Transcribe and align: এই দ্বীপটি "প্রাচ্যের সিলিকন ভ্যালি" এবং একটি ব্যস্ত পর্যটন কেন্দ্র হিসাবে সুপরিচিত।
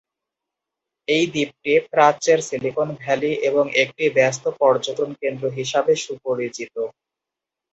এই 1.07 1.25
দ্বীপটি 1.27 1.73
"প্রাচ্যের 1.91 2.39
সিলিকন 2.47 2.89
ভ্যালি" 2.99 3.31
এবং 3.49 3.65
একটি 3.83 4.03
ব্যস্ত 4.17 4.43
পর্যটন 4.59 5.09
কেন্দ্র 5.21 5.45
হিসাবে 5.57 5.93
সুপরিচিত। 5.97 6.75